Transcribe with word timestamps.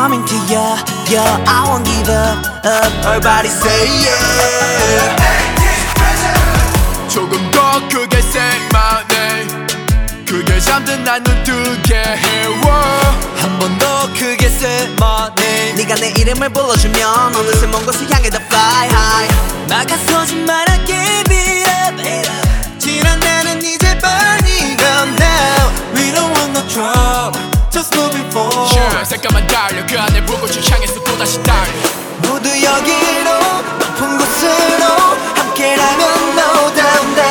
coming 0.00 0.24
to 0.24 0.36
ya 0.48 0.80
Yeah, 1.12 1.44
I 1.44 1.68
won't 1.68 1.84
give 1.84 2.08
up, 2.08 2.64
up 2.64 2.90
Everybody 3.04 3.48
say 3.52 3.84
yeah 4.04 5.12
조금 7.08 7.50
더 7.50 7.80
크게 7.90 8.16
say 8.18 8.56
my 8.72 9.04
name 9.12 9.50
그게 10.26 10.58
잠든 10.60 11.04
난 11.04 11.22
눈 11.24 11.44
뜨게 11.44 11.96
해워 12.24 12.64
한 13.36 13.58
번 13.58 13.76
더 13.78 14.08
크게 14.14 14.46
say 14.46 14.88
my 14.96 15.28
name 15.38 15.76
네가 15.76 15.96
내 15.96 16.08
이름을 16.16 16.48
불러주면 16.48 17.36
어느새 17.36 17.66
먼 17.66 17.84
곳을 17.84 18.08
향해 18.10 18.30
더 18.30 18.38
fly 18.38 18.88
high 18.88 19.28
막아서지 19.68 20.34
말아게 20.48 21.24
beat 21.28 21.68
up 21.84 22.78
지난 22.78 23.20
나는 23.20 23.60
이제 23.62 23.86
burning 24.00 24.80
up 24.80 25.08
now 25.20 25.68
We 25.94 26.10
don't 26.14 26.32
want 26.38 26.52
no 26.56 26.62
trouble 26.72 27.49
Just 27.70 27.94
moving 27.96 28.26
forward 28.30 28.74
yeah, 28.74 29.04
색깔만 29.04 29.46
달려 29.46 29.86
그 29.86 29.98
안에 29.98 30.24
불꽃을 30.26 30.60
향해서 30.70 31.02
또다시 31.04 31.40
달려 31.42 31.72
모두 32.22 32.48
여기로 32.48 33.30
높은 33.78 34.18
곳으로 34.18 34.84
함께라면 35.36 36.02
no 36.38 36.74
down 36.74 37.14
down 37.14 37.29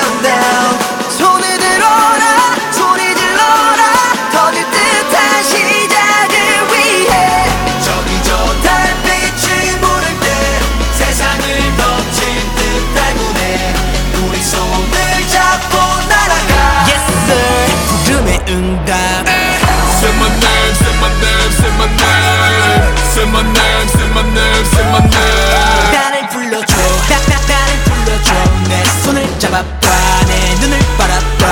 잡아봐 29.40 30.26
내 30.28 30.54
눈을 30.56 30.78
바라봐. 30.98 31.48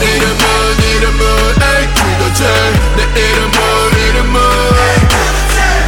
내 0.00 0.06
이름은 0.06 0.78
이름은 0.80 1.54
그거지 1.94 2.42
내 2.96 3.20
이름은 3.20 3.92
이름은 4.08 4.40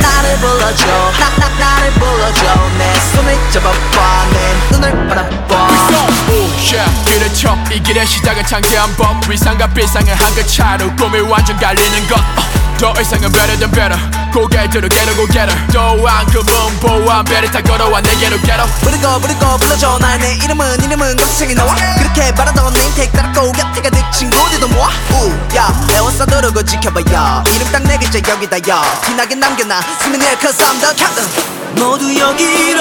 나를 0.01 0.37
불러줘. 0.37 0.87
나, 1.19 1.29
나, 1.37 1.49
나를 1.59 1.91
불러줘. 1.95 2.41
내 2.79 2.95
손을 3.13 3.37
잡아봐. 3.51 4.27
내 4.33 4.37
눈을 4.71 5.09
바라봐. 5.09 5.69
오, 6.29 6.33
yeah. 6.61 7.14
길을 7.35 7.37
쳐, 7.37 7.59
이 7.71 7.83
길의 7.83 8.07
시작은 8.07 8.47
창대한 8.47 8.95
법 8.97 9.29
위상과 9.29 9.67
비상은 9.69 10.15
한끗 10.15 10.47
차로 10.47 10.95
꿈이 10.97 11.21
완전 11.21 11.57
갈리는 11.59 12.07
것. 12.09 12.17
어, 12.17 12.77
더 12.79 13.01
이상은 13.01 13.31
better 13.33 13.59
than 13.59 13.71
better. 13.71 13.99
고개 14.33 14.69
들어 14.71 14.89
get 14.89 15.09
it 15.09 15.15
go 15.17 15.27
get 15.27 15.51
it 15.51 15.73
또한 15.73 16.27
그 16.27 16.39
문보한 16.39 17.25
배를 17.25 17.51
타 17.51 17.61
걸어와 17.61 18.01
내게로 18.01 18.37
get 18.39 18.53
it 18.53 18.71
부르고 18.81 19.21
부르고 19.21 19.59
불러줘. 19.59 19.99
날내 19.99 20.37
이름은 20.45 20.83
이름은 20.85 21.17
검색이 21.17 21.55
나와. 21.55 21.75
그렇게 21.99 22.33
말하던 22.33 22.73
네임택 22.73 23.13
따라고 23.13 23.53
곁에 23.53 23.83
가득 23.83 24.13
친구들도 24.13 24.69
모아. 24.69 24.89
우야 25.11 25.87
애워싸 25.93 26.27
두르고 26.27 26.63
지켜봐요. 26.65 27.45
이름 27.55 27.73
딱네 27.73 27.99
글자 27.99 28.19
여기다 28.33 28.59
요. 28.71 28.83
티나게 29.05 29.35
남겨놔. 29.35 29.81
스미니엘 30.03 30.39
cause 30.41 30.65
I'm 30.65 30.81
the 30.81 30.95
captain 30.97 31.55
모두 31.75 32.17
여기 32.21 32.74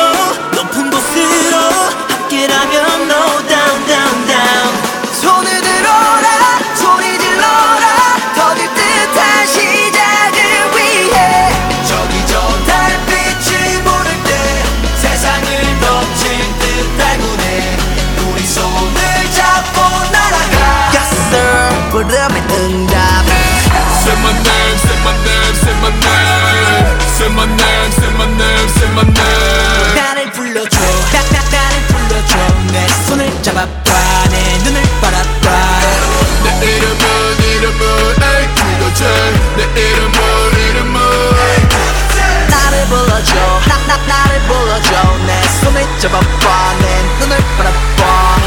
손을 46.03 46.11
잡아봐 46.11 46.73
내 46.79 46.85
눈을 47.19 47.37
바라봐. 47.57 48.37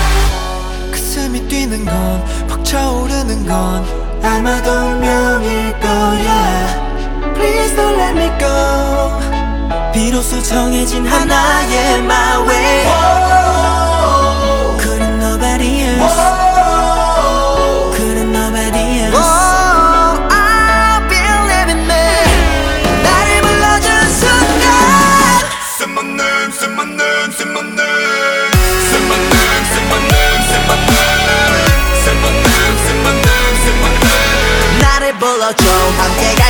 가슴이 0.91 1.49
뛰는 1.49 1.85
건 1.85 2.25
벅차오르는 2.49 3.47
건 3.47 3.85
아마도 4.23 4.71
운명일 4.71 5.73
거야. 5.81 7.33
Please 7.35 7.75
don't 7.75 7.97
let 7.97 8.15
me 8.15 8.31
go. 8.39 8.47
비로소 9.93 10.43
정해진 10.43 11.07
하나의 11.07 11.99
my 12.01 12.47
way 12.47 12.85
couldn't 14.79 15.17
nobody 15.19 15.85
else 15.85 16.46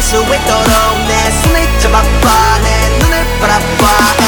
수 0.06 0.14
있도록 0.18 1.04
내 1.08 1.30
손을 1.42 1.80
잡아봐 1.80 2.58
내 2.62 2.98
눈을 3.00 3.26
바라봐 3.40 4.25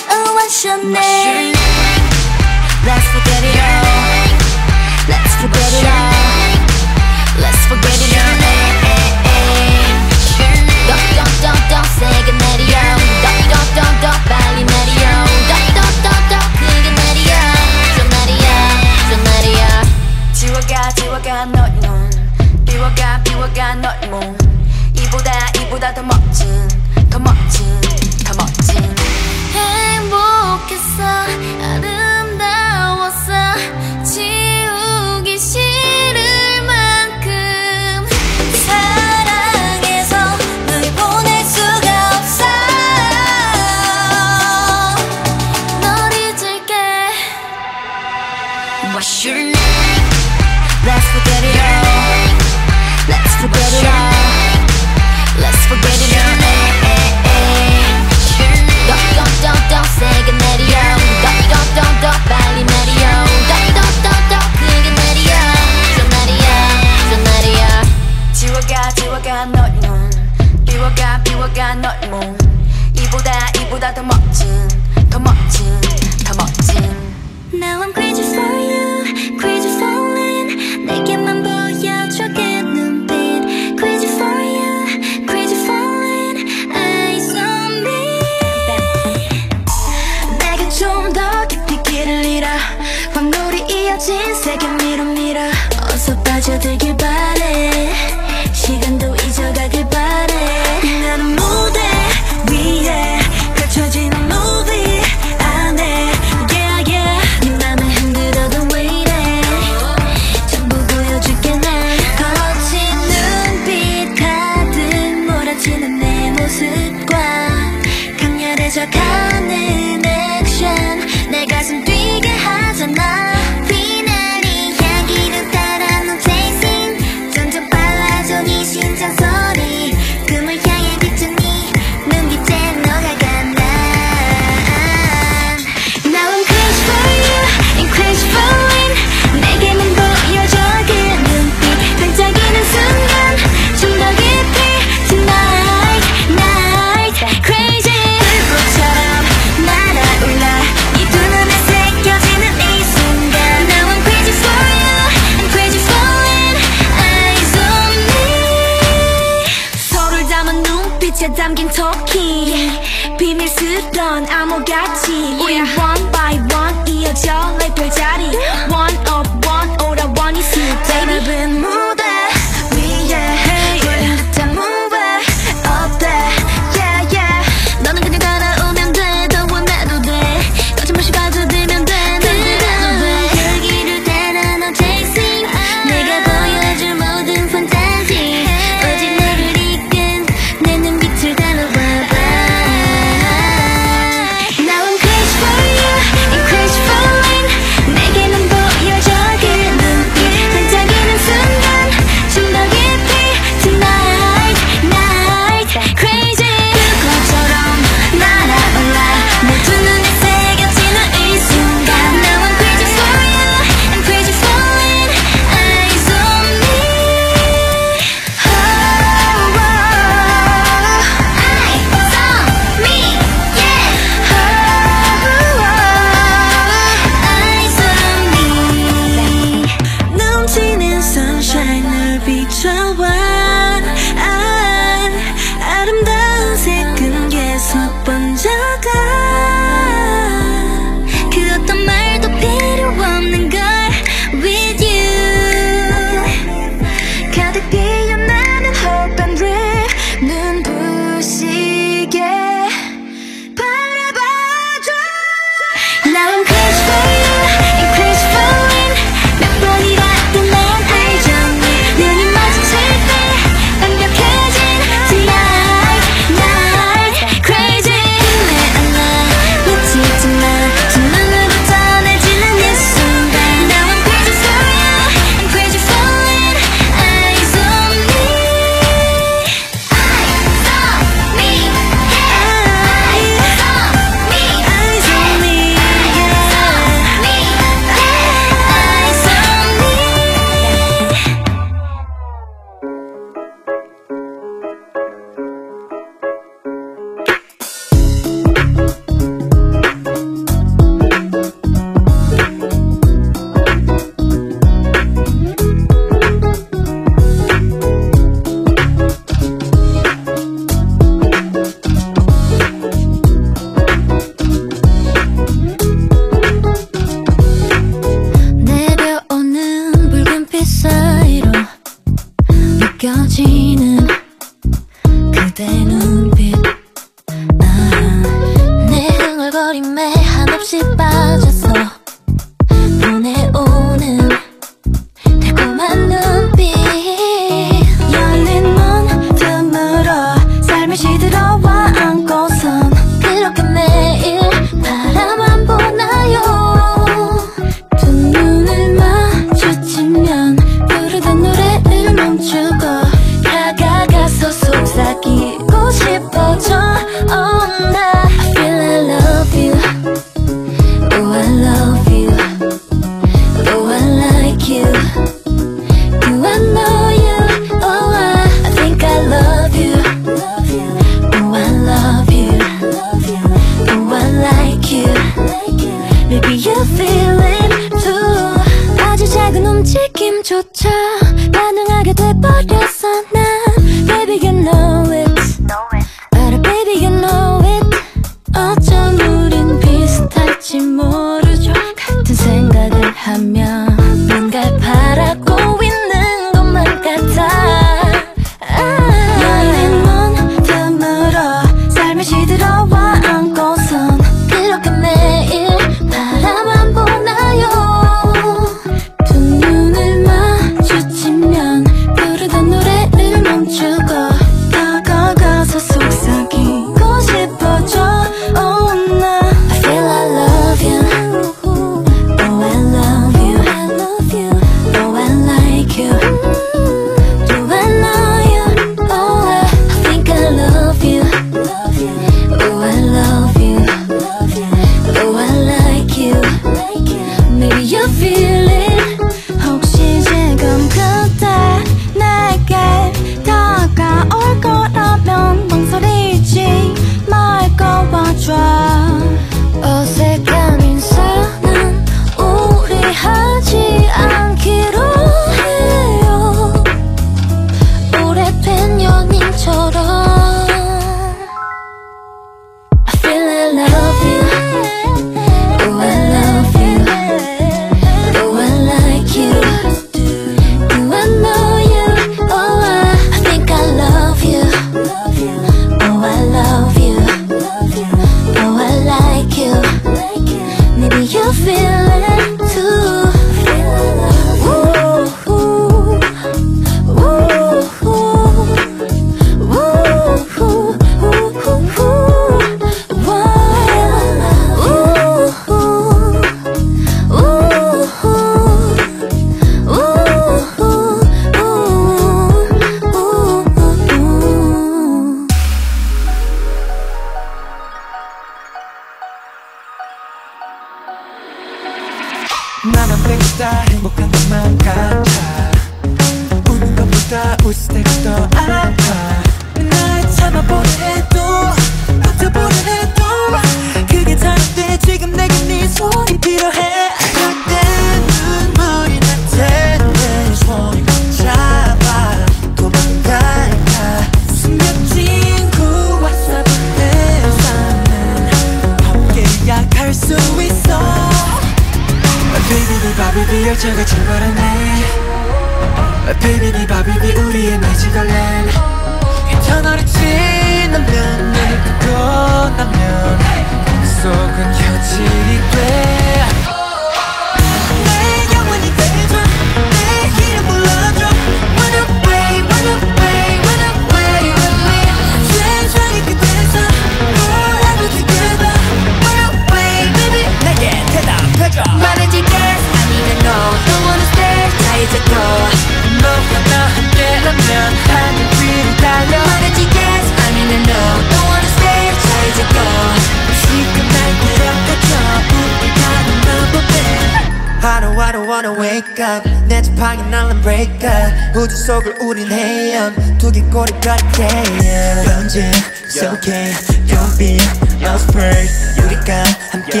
wake 589.04 589.20
up 589.20 589.48
내 589.66 589.82
지팡이 589.82 590.22
날린 590.30 590.60
break 590.62 590.92
up 591.04 591.58
우주 591.58 591.76
속을 591.76 592.14
우린 592.20 592.50
헤엄 592.50 593.14
두개 593.38 593.60
꼬리 593.62 593.92
같게 594.00 594.44
yeah. 594.80 595.24
변진, 595.28 595.70
it's 596.04 596.22
okay 596.22 596.72
Don't 597.06 597.38
be, 597.38 597.58
no 598.00 598.14
spray 598.16 598.68
우리가 599.04 599.44
함께 599.70 600.00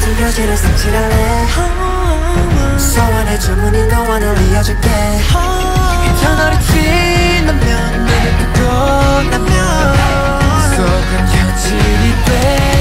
두려지를 0.00 0.56
색칠할래 0.56 1.46
소원의 2.78 3.40
주문인 3.40 3.88
거 3.88 4.02
원을 4.02 4.36
이어줄게. 4.48 4.88
이제 4.88 6.28
너를 6.28 6.58
지나면 6.60 8.04
내게 8.06 8.46
끝나면 8.52 9.48
속은 10.76 11.26
경질이 11.26 12.24
돼. 12.24 12.75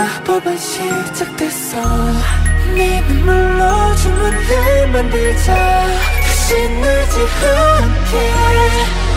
마법은 0.00 0.56
시작됐어. 0.56 1.78
네 2.74 3.02
눈물로 3.02 3.94
주문을 3.96 4.88
만들자. 4.88 5.54
다시 6.22 6.54
놀지 6.70 7.18
않게. 7.46 9.09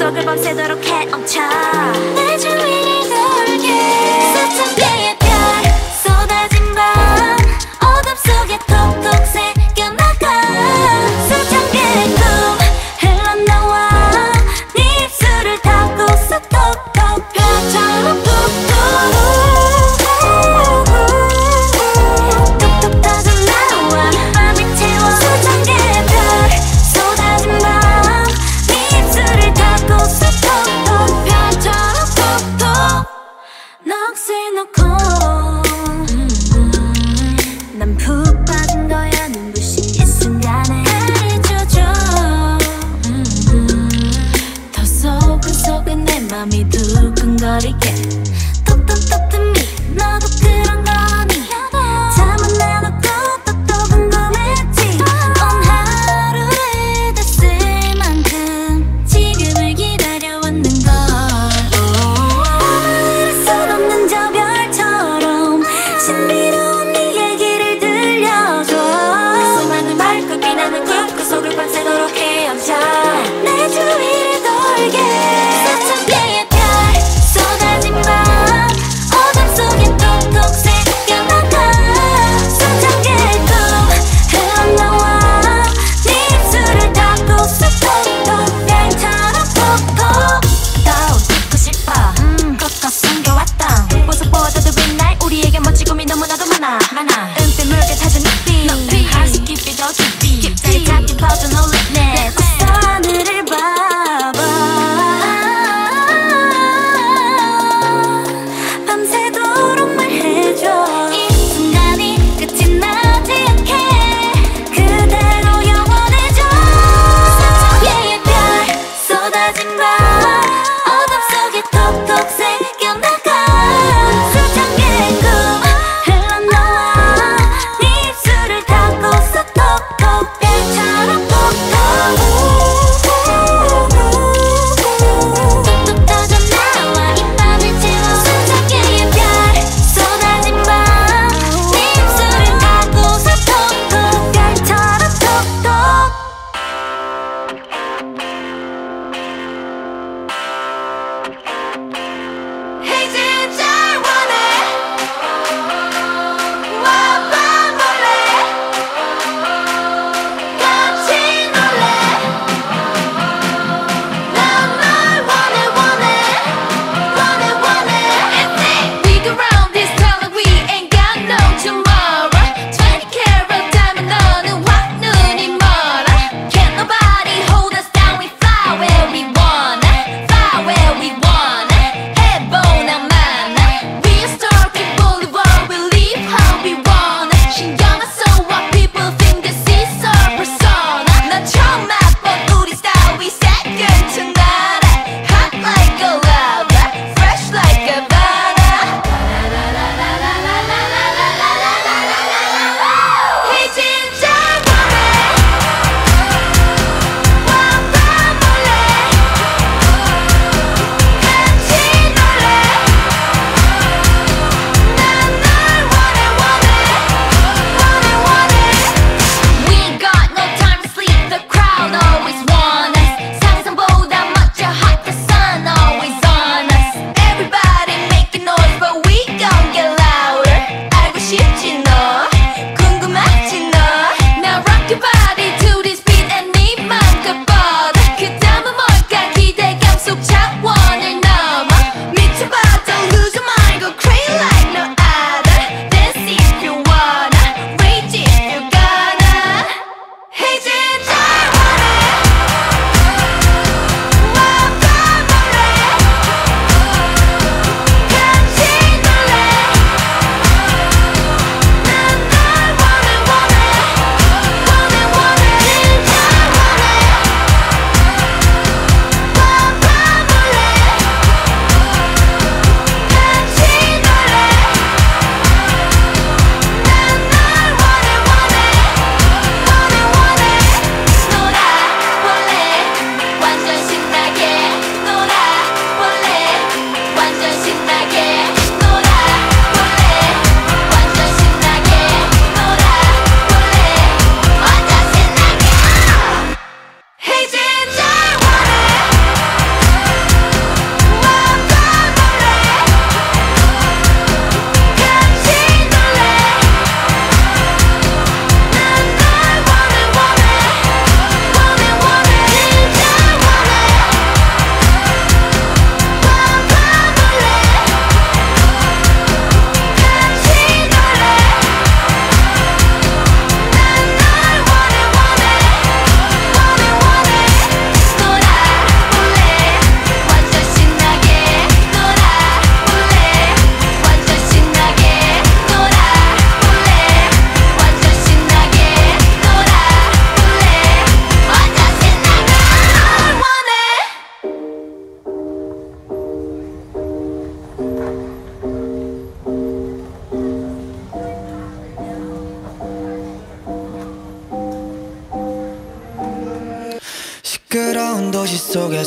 속을 0.00 0.24
밤새도록 0.24 0.82
헤엄쳐 0.82 1.40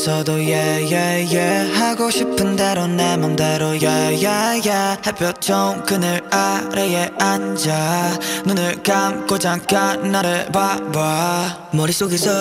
속에서도 0.03 0.33
yeah 0.33 0.93
yeah 0.93 1.33
yeah. 1.33 1.79
하고 1.79 2.09
싶은 2.09 2.55
대로 2.57 2.87
내 2.87 3.15
맘대로 3.15 3.67
yeah 3.67 4.25
yeah 4.25 4.69
yeah. 4.69 5.01
햇볕 5.07 5.39
좋은 5.39 5.83
그늘 5.85 6.21
아래에 6.29 7.09
앉아. 7.17 8.19
눈을 8.45 8.83
감고 8.83 9.39
잠깐 9.39 10.11
나를 10.11 10.47
봐봐. 10.51 11.69
머릿속에서 11.71 12.31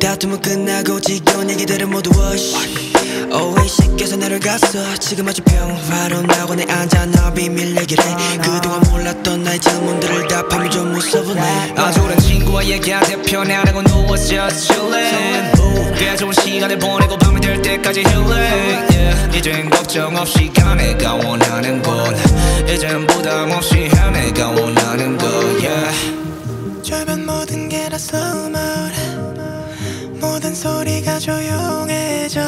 다툼은 0.00 0.40
끝나고 0.40 1.00
지겨운 1.00 1.48
얘기들은 1.50 1.88
모두 1.88 2.10
wash 2.20 2.79
오해식께서 3.32 4.16
내려갔어. 4.16 4.94
지금 4.98 5.28
아주 5.28 5.42
평화로운 5.42 6.26
낙원에 6.26 6.64
앉아 6.68 7.06
너 7.06 7.32
비밀 7.32 7.76
얘기를 7.76 8.04
해 8.04 8.38
그동안 8.38 8.80
몰랐던 8.90 9.42
나의 9.42 9.60
질문들을 9.60 10.28
답하면 10.28 10.70
좀 10.70 10.92
무서워네. 10.92 11.74
아주 11.76 12.02
오랜 12.02 12.18
친구와 12.18 12.64
얘기하듯 12.64 13.22
편안하고 13.24 13.82
누워서 13.82 14.50
chillin 14.50 15.52
꽤 15.98 16.16
좋은 16.16 16.32
시간을 16.32 16.78
보내고 16.78 17.16
밤이 17.18 17.40
될 17.40 17.62
때까지 17.62 18.00
healing 18.00 18.96
yeah. 18.96 19.38
이젠 19.38 19.70
걱정 19.70 20.16
없이 20.16 20.50
가 20.52 20.74
내가 20.74 21.14
원하는 21.14 21.80
곳 21.82 21.92
이젠 22.68 23.06
부담 23.06 23.50
없이 23.52 23.88
해 23.88 24.10
내가 24.10 24.48
원하는 24.50 25.16
곳 25.18 25.26
yeah. 25.62 26.20
주변 26.82 27.24
모든 27.24 27.68
게다 27.68 27.96
mode 28.48 29.00
모든 30.20 30.54
소리가 30.54 31.18
조용해져 31.18 32.40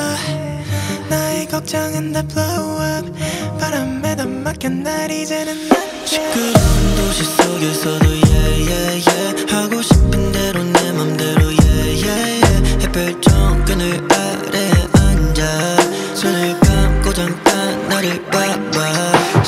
걱정은 1.53 2.15
다 2.15 2.23
blow 2.23 2.81
up. 2.81 3.13
바람에 3.61 4.17
다 4.17 4.25
맡겨 4.25 4.71
날 4.71 5.11
이제는 5.11 5.69
낫게 5.69 6.07
시끄러운 6.07 6.97
도시 6.97 7.25
속에서도 7.25 8.07
yeah 8.09 8.73
yeah 8.73 9.05
yeah. 9.07 9.55
하고 9.55 9.83
싶은 9.83 10.33
대로 10.33 10.65
내 10.65 10.93
맘대로 10.93 11.43
yeah 11.45 12.09
yeah 12.09 12.41
yeah. 12.47 12.87
햇볕 12.87 13.21
그늘 13.67 14.01
아래에 14.11 14.73
앉아. 14.95 16.15
손을 16.15 16.59
감고 16.59 17.13
잠깐 17.13 17.89
나를 17.91 18.25
봐봐 18.31 19.43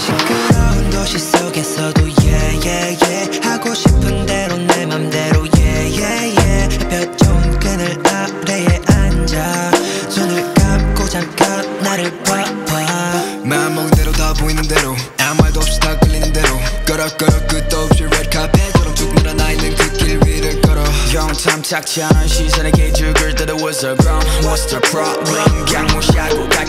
영참 21.75 21.83
착지 21.83 22.03
않은 22.05 22.29
시선에게 22.29 22.93
죽을 22.93 23.35
때도 23.35 23.57
was 23.57 23.85
a 23.85 23.97
grown 23.97 24.23
What's 24.43 24.69
the 24.69 24.81
problem 24.81 25.65
그냥 25.67 25.87
무시하고 25.89 26.49
갈 26.49 26.65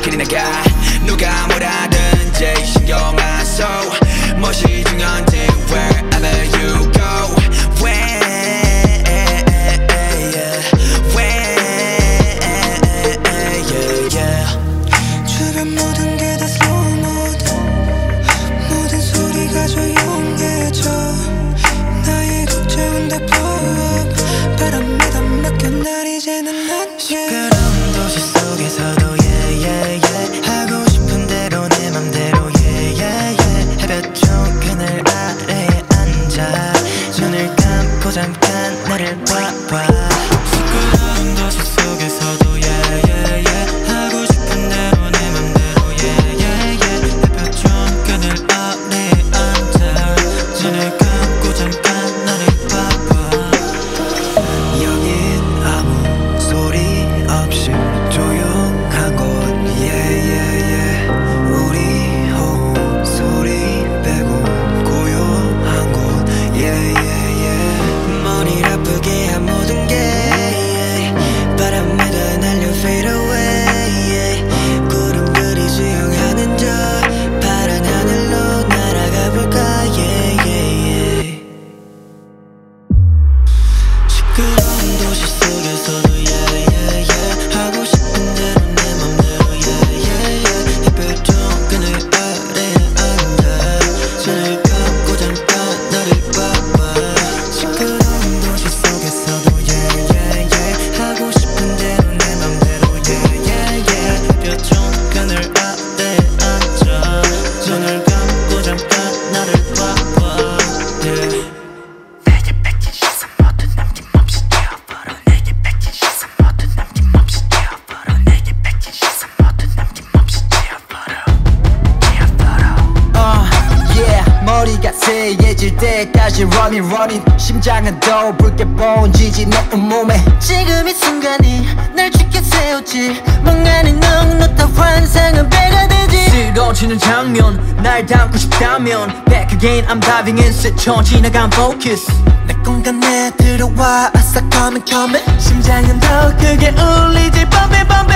때까지 126.36 126.44
running 126.44 126.94
running. 126.94 127.40
심장은 127.40 128.00
더 128.02 128.36
붉게 128.36 128.66
번지지 128.76 129.46
내 129.48 129.58
온몸에. 129.74 130.22
지금 130.40 130.88
이 130.88 130.94
순간이 130.94 131.66
날 131.96 132.12
죽게 132.12 132.42
세웠지. 132.42 133.24
멍하니 133.44 133.94
넉넉한 133.94 134.74
환상은 134.76 135.50
배가 135.50 135.88
되지. 135.88 136.30
쓰러지는 136.30 137.00
장면 137.00 137.76
날 137.82 138.06
담고 138.06 138.38
싶다면. 138.38 139.24
Back 139.26 139.56
again 139.56 139.88
I'm 139.88 140.02
diving 140.02 140.42
in 140.42 140.52
스쳐 140.52 141.02
지나간 141.02 141.50
focus. 141.54 142.06
내 142.46 142.54
공간에 142.66 143.32
들어와 143.38 144.12
아싸 144.14 144.42
come 144.52 144.82
come 144.86 145.18
심장은 145.40 146.00
더 146.02 146.36
크게 146.38 146.70
울리지. 146.70 147.46
뻔배 147.50 147.88
뻔배 147.88 148.16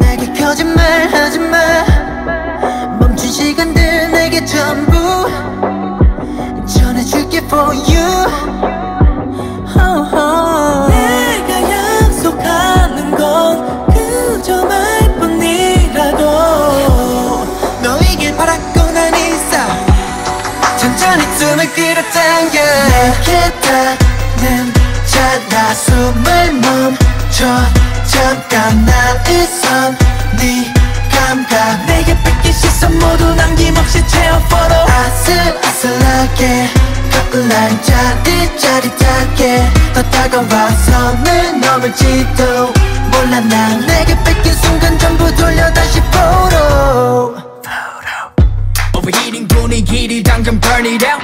내게 0.00 0.32
거짓말 0.32 1.08
하지마. 1.12 1.56
멈춘 2.98 3.30
시간들 3.30 4.10
내게 4.12 4.44
전부 4.46 4.96
for 7.48 7.72
you. 7.74 8.26
Oh, 9.78 10.02
oh. 10.12 10.88
내가 10.90 11.50
약속하는 11.70 13.10
건 13.12 13.86
그저 13.88 14.64
말뿐이라고 14.64 16.22
너이길 17.82 18.36
바랐고 18.36 18.90
난 18.92 19.14
있어. 19.14 19.56
천천히 20.78 21.22
숨을 21.38 21.72
끌어당겨. 21.72 22.56
내게 22.88 23.52
닿는 23.60 24.72
자나 25.06 25.74
숨을 25.74 26.52
멈춰. 26.54 27.38
잠깐 28.06 28.84
나의 28.84 29.46
손네 29.46 30.72
감각. 31.10 31.86
내게 31.86 32.16
뺏긴 32.22 32.52
시선 32.52 32.98
모두 32.98 33.34
남김없이 33.34 34.06
채워 34.08 34.38
follow. 34.46 34.86
아슬아슬하게 34.90 36.70
난 37.42 37.82
짜릿짜릿하게 37.82 39.70
더 39.92 40.02
다가와 40.02 40.70
선을 40.70 41.60
넘을지도 41.60 42.72
몰라 43.10 43.40
난 43.40 43.80
내게 43.86 44.16
뺏긴 44.24 44.54
순간 44.54 44.98
전부 44.98 45.30
돌려 45.34 45.70
다시 45.74 45.98
photo 45.98 47.36
Overheating 48.96 49.46
분위기를 49.48 50.22
당장 50.22 50.58
burn 50.58 50.86
it 50.86 51.04
out 51.06 51.20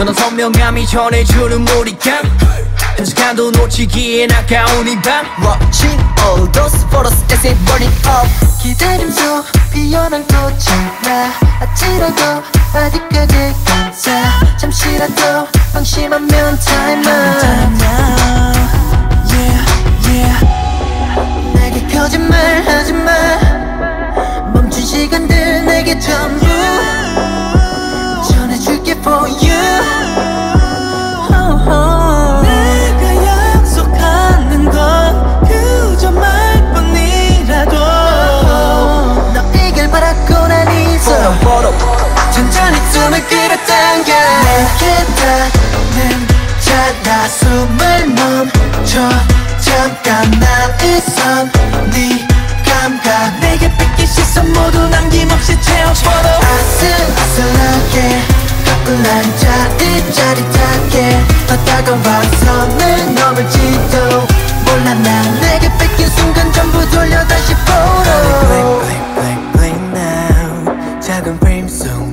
너는 0.00 0.14
선명함이 0.14 0.86
전해주는 0.86 1.62
몰입감. 1.62 2.24
한 2.96 3.04
순간도 3.04 3.50
놓치기엔 3.50 4.32
아까운 4.32 4.88
이밤. 4.88 5.26
Watching 5.44 6.02
All 6.24 6.50
those 6.52 6.86
photos 6.88 7.22
they 7.28 7.36
say 7.36 7.54
burn 7.66 7.82
it 7.82 8.08
up. 8.08 8.26
기다림 8.62 9.10
속 9.10 9.44
피어난 9.74 10.26
나 10.26 11.30
아찔하고 11.60 12.42
아득하게 12.72 13.54
감싸 13.66 14.56
잠시라도 14.56 15.46
방심하면 15.74 16.58
time 16.60 17.06
out 17.06 17.44
Yeah 19.28 19.64
yeah. 20.08 20.40
내게 21.52 21.86
거짓말 21.94 22.62
하지마 22.66 23.49
내게 44.42 45.04
닿는 45.16 46.28
자나 46.60 47.28
숨을 47.28 48.06
멈춰. 48.08 49.40
잠깐 49.60 50.30
난이선네 50.30 52.26
감각 52.64 53.38
내게 53.40 53.70
뺏긴 53.76 54.06
시선 54.06 54.52
모두 54.52 54.88
남김없이 54.88 55.60
채워버려 55.60 56.28
아슬아슬하게 56.40 58.22
가끔 58.64 59.02
난 59.02 59.22
짜릿짜릿하게 59.38 61.24
더 61.46 61.56
다가와 61.64 62.22
손을 62.22 63.14
넘을지도 63.14 64.26
몰라 64.64 64.94
난 64.94 65.40
내게 65.40 65.70
뺏긴 65.78 66.08
순간 66.08 66.52
전부 66.52 66.88
돌려 66.90 67.26
다시 67.26 67.54
보러. 67.54 68.10
Blink 71.40 72.09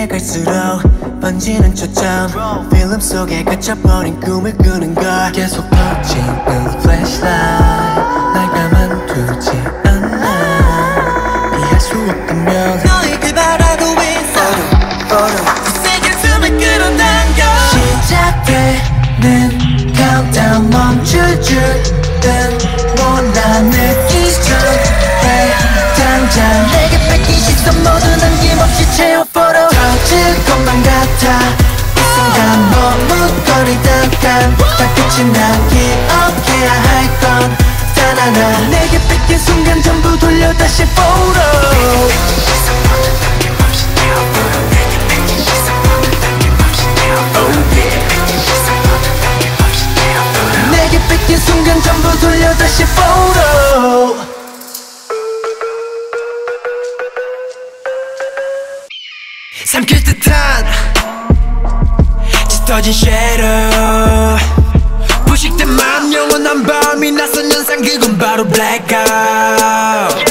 널 0.00 0.08
피해 0.08 0.08
갈수록 0.08 1.20
번지는 1.20 1.74
초점. 1.74 2.68
필름 2.70 2.98
속에 3.00 3.44
갇혀버린 3.44 4.18
꿈을 4.20 4.56
꾸는 4.56 4.94
걸 4.94 5.30
계속 5.32 5.68
퍼지는 5.68 6.80
flashlight. 6.80 8.00
날 8.32 8.48
가만두지 8.50 9.50
않아. 9.84 11.50
피할 11.54 11.80
수 11.80 11.92
없다면 11.92 12.82
너희들 12.82 13.34
바라고 13.34 13.84
있어. 14.00 14.40
세게 15.82 16.12
숨을 16.12 16.56
끌어당겨. 16.56 17.44
시작되는 18.06 19.58
countdown 19.94 20.70
멈출 20.70 21.42
줄은 21.42 22.58
몰라 22.96 23.60
전에 23.60 25.52
당장 25.96 26.66
내게 26.72 26.98
뺏긴 27.08 27.34
시선 27.34 27.76
모두 27.82 28.06
남김없이 28.16 28.80
터질 28.96 29.29
것만 30.50 30.82
같아. 30.82 31.38
이 31.96 32.00
순간 32.14 32.70
머뭇거리다가 32.70 34.56
다 34.56 34.94
끝이 34.94 35.32
나 35.32 35.38
기억해야 35.68 36.72
할 36.72 37.20
건 37.20 37.70
단 38.00 38.18
하나 38.18 38.58
내게 38.70 38.98
뺏긴 39.08 39.38
순간 39.38 39.82
전부 39.82 40.18
돌려 40.18 40.52
다시 40.54 40.84
보러 40.86 41.40
내게 50.70 50.98
뺏긴 51.08 51.38
순간 51.38 51.80
전부 51.82 52.18
돌려 52.20 52.54
다시 52.56 52.84
보 52.86 54.19
삼킬 59.80 60.04
듯한 60.04 60.66
짙어진 62.48 62.92
쉐로 62.92 63.46
부식된 65.26 65.68
맘 65.70 66.12
영원한 66.12 66.62
밤이 66.62 67.12
낯선 67.12 67.50
연상 67.50 67.80
그건 67.80 68.18
바로 68.18 68.46
blackout. 68.46 70.24
뒤 70.24 70.29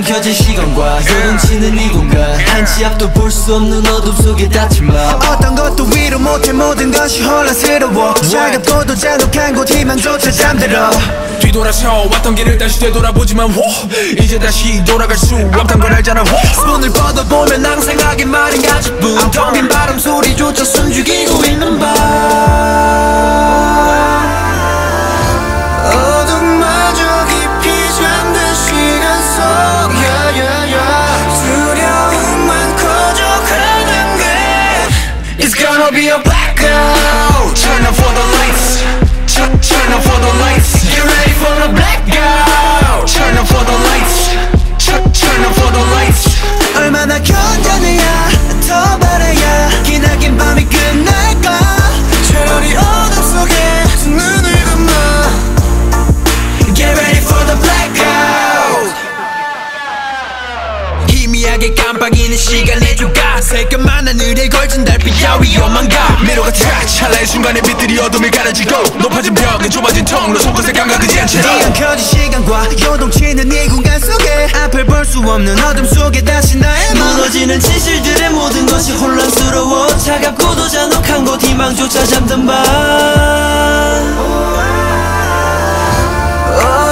엉켜진 0.00 0.32
시간과 0.32 0.98
요동치는 1.06 1.78
이 1.78 1.88
공간. 1.90 2.18
한치 2.46 2.86
앞도 2.86 3.10
볼 3.12 3.30
수 3.30 3.54
없는 3.54 3.86
어둠 3.86 4.16
속에 4.16 4.48
닫힌 4.48 4.86
맘 4.86 4.96
어떤 5.16 5.54
것도 5.54 5.84
위로 5.94 6.18
못해 6.18 6.52
모든 6.52 6.90
것이 6.90 7.22
혼란스러워. 7.22 8.14
차갑고도 8.14 8.94
잔혹한 8.94 9.54
곳 9.54 9.70
희망조차 9.70 10.30
잠들어. 10.30 10.90
뒤돌아서 11.40 12.08
왔던 12.10 12.34
길을 12.34 12.56
다시 12.56 12.80
되돌아보지만 12.80 13.50
호 13.50 13.62
이제 14.18 14.38
다시 14.38 14.82
돌아갈 14.86 15.16
수 15.18 15.34
없단 15.36 15.78
걸 15.78 15.92
알잖아 15.92 16.22
호. 16.22 16.54
손을 16.64 16.90
뻗어보면 16.90 17.64
항상 17.64 17.98
하게 18.00 18.24
말인 18.24 18.62
가죽뿐 18.62 19.30
텅빈 19.30 19.68
바람 19.68 19.98
소리조차 19.98 20.64
숨죽이고 20.64 21.44
있는 21.44 21.78
밤 21.78 21.94
gonna 35.79 35.91
be 35.91 36.07
a 36.09 36.19
blackout 36.19 37.55
Turn 37.55 37.85
up 37.85 37.95
for 37.95 38.11
the 38.11 38.25
lights 38.37 38.81
Turn, 39.33 39.51
turn 39.59 39.89
up 39.93 40.03
for 40.03 40.19
the 40.19 40.33
lights 40.43 40.83
Get 40.91 41.03
ready 41.03 41.33
for 41.39 41.53
the 41.63 41.69
blackout 41.71 43.07
Turn 43.07 43.37
up 43.37 43.47
for 43.47 43.63
the 43.63 43.77
lights 43.87 44.33
Turn, 44.85 45.03
turn 45.13 45.41
up 45.45 45.53
for 45.55 45.71
the 45.71 45.83
lights 45.95 46.25
얼마나 46.75 47.17
견 47.19 47.48
희미하게 61.60 61.74
깜빡이는 61.74 62.36
시간의 62.36 62.96
조각 62.96 63.42
새까만 63.42 64.08
하늘에 64.08 64.48
걸친 64.48 64.82
달빛 64.84 65.22
야 65.22 65.36
위험한가. 65.40 66.18
미로가 66.26 66.50
차 66.50 66.84
찰나의 66.86 67.26
순간에 67.26 67.60
빛들이 67.60 67.98
어둠을 67.98 68.30
가려지고 68.30 68.76
높아진 68.98 69.34
벽은 69.34 69.68
좁아진 69.70 70.04
통로 70.06 70.38
손끝에 70.38 70.72
감각되지 70.72 71.20
않지 71.20 71.42
뒤엉켜진 71.42 72.06
시간과 72.06 72.64
요동치는 72.80 73.52
이 73.52 73.68
공간 73.68 74.00
속에 74.00 74.48
앞을 74.64 74.86
볼 74.86 75.04
수 75.04 75.18
없는 75.18 75.58
어둠 75.64 75.84
속에 75.84 76.22
다시 76.22 76.56
나의 76.56 76.94
무너지는 76.94 77.58
진실들의 77.60 78.30
모든 78.30 78.64
것이 78.66 78.92
혼란스러워. 78.92 79.88
차갑고도 79.98 80.68
잔혹한 80.68 81.24
곳 81.24 81.42
희망조차 81.42 82.06
잠든 82.06 82.46
밤. 82.46 82.54
어 86.62 86.89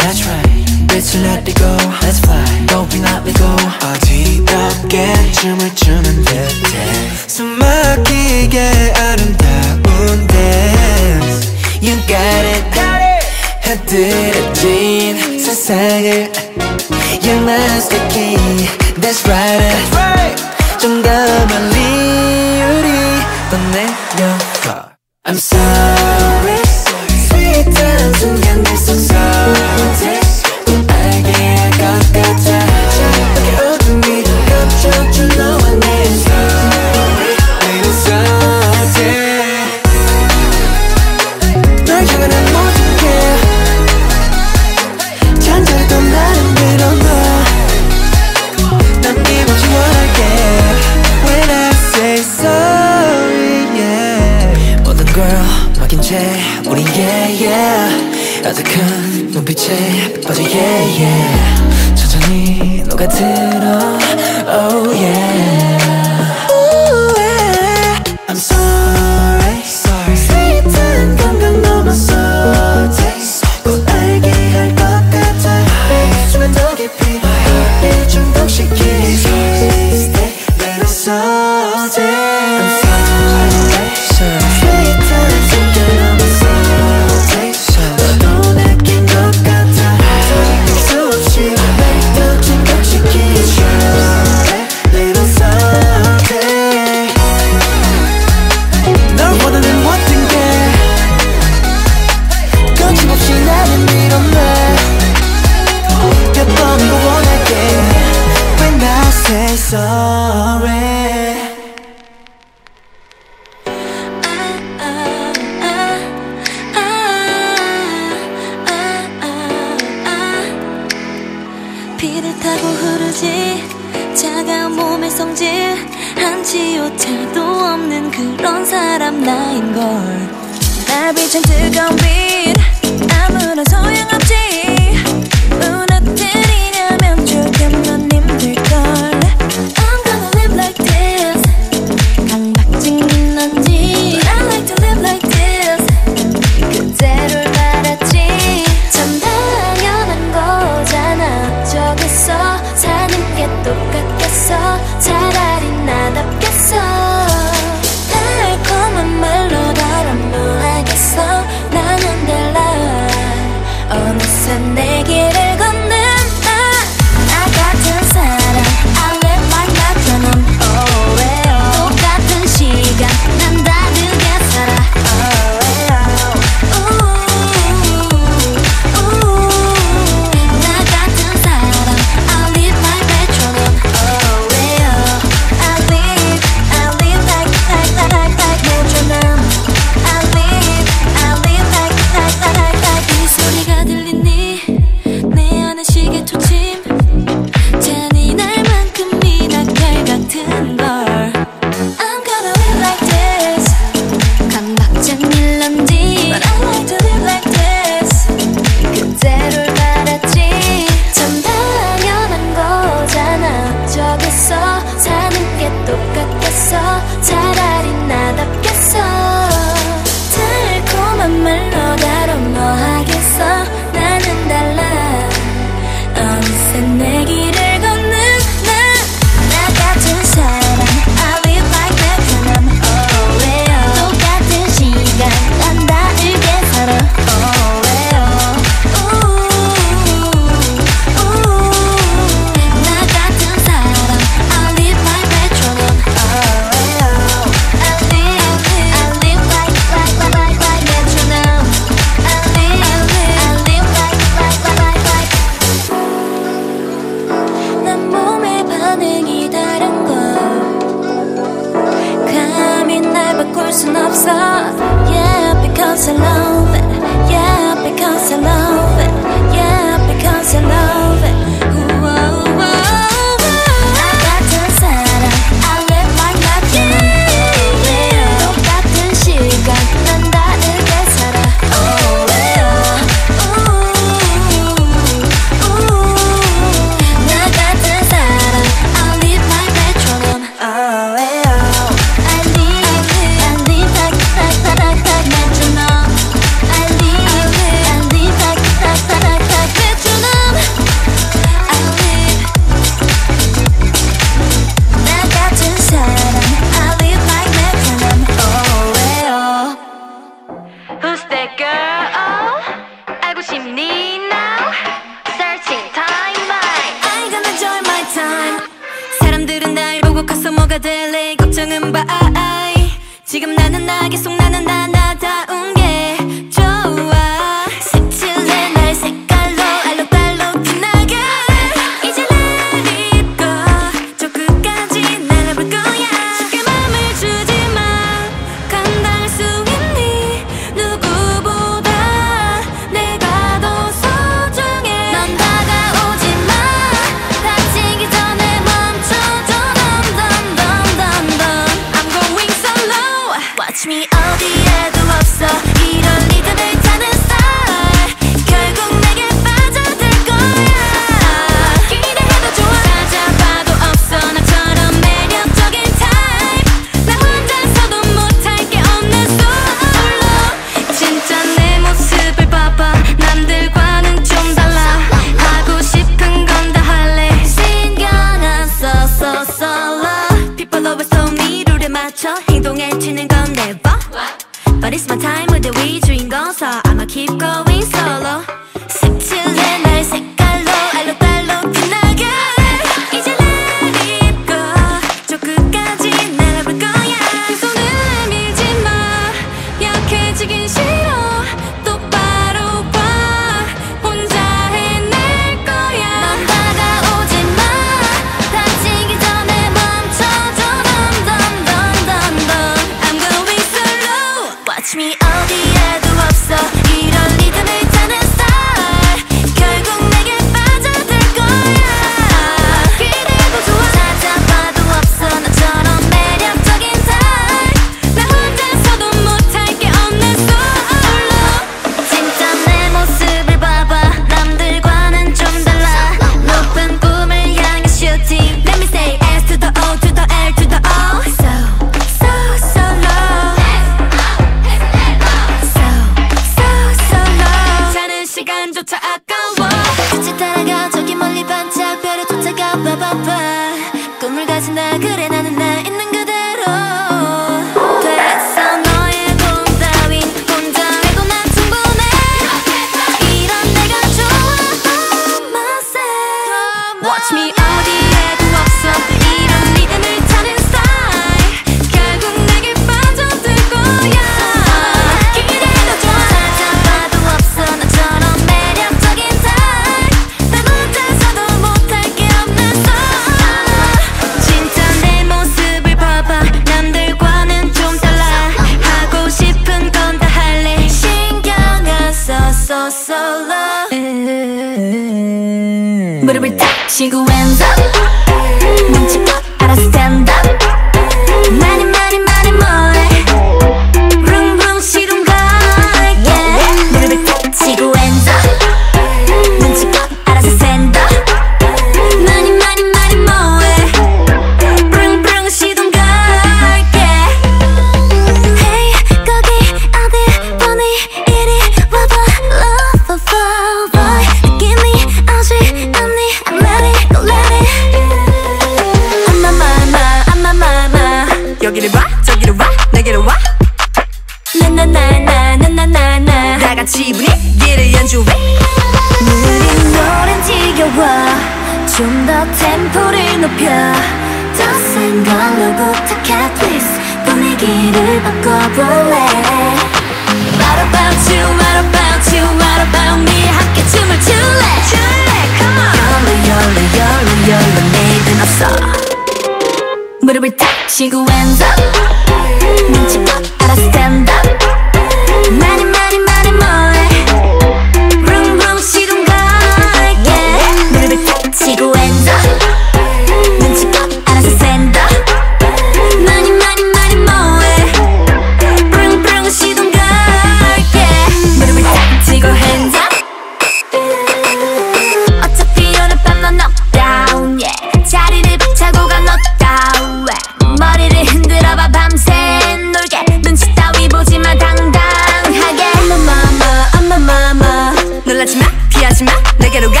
놀라지마 598.46 598.64
피하지마 598.88 599.32
내게로 599.58 599.90
가 599.90 600.00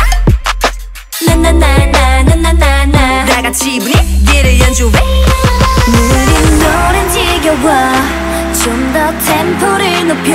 나나나나나나나나 1.26 3.24
다같이 3.26 3.80
분이 3.80 4.24
길을 4.24 4.60
연주해 4.60 4.92
느린 5.86 6.58
노래 6.60 7.08
지겨워 7.10 7.92
좀 8.62 8.92
더 8.92 8.98
템포를 9.18 10.06
높여 10.06 10.30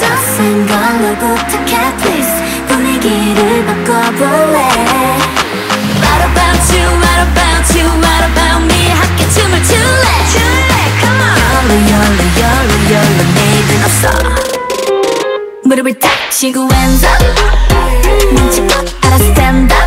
더 0.00 0.02
센 0.36 0.66
걸로 0.66 1.14
부탁해 1.16 1.96
please 1.98 2.34
분위기를 2.66 3.64
바꿔볼래 3.66 4.58
What 6.02 6.22
about 6.26 6.62
you 6.74 6.86
what 6.98 7.20
about 7.30 7.66
you 7.78 7.86
what 7.86 8.22
about 8.32 8.60
me 8.64 8.80
함께 8.90 9.20
춤을 9.28 9.54
출래 9.62 10.06
출래 10.32 10.72
come 11.00 11.22
on 11.22 11.30
열레 11.70 11.78
열레 11.88 12.20
열레 12.42 12.72
열레 12.92 13.20
내일은 13.34 13.70
없어 13.84 14.61
무릎을 15.72 15.98
탁 15.98 16.10
치고 16.30 16.68
왼손 16.70 17.08
눈치 18.34 18.60
껏 18.66 18.84
알아 19.06 19.14
stand 19.16 19.81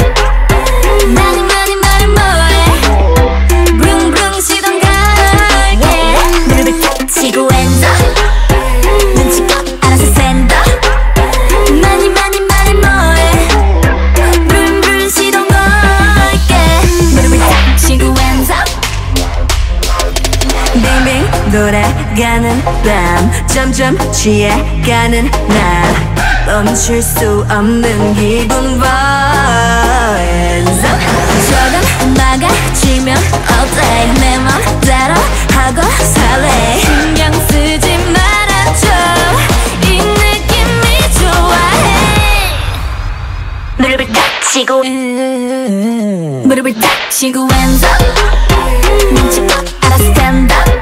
가는 22.15 22.63
밤 22.63 23.45
점점 23.45 23.97
취해가는 24.13 25.29
나 25.49 26.45
멈출 26.45 27.01
수 27.01 27.45
없는 27.49 28.13
기분 28.13 28.79
voice 28.79 29.65
조금 31.49 32.13
막아지면 32.13 33.17
all 33.17 34.13
내 34.21 34.37
맘대로 34.37 35.13
하고 35.51 35.81
살래. 35.81 36.79
신경 36.79 37.33
쓰지 37.47 37.97
말아줘. 37.97 38.87
이 39.83 39.97
느낌이 39.97 40.85
좋아해. 41.19 42.55
무릎을 43.77 44.07
탁 44.13 44.21
치고 44.53 44.83
무릎을 46.47 46.73
탁 46.75 47.11
치고 47.11 47.45
왼손. 47.51 47.89
눈치 49.13 49.41
꼭 49.41 49.51
알아 49.81 49.95
stand 49.95 50.53
up. 50.53 50.75